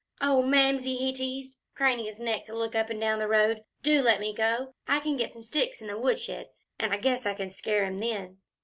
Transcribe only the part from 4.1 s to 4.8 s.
me go.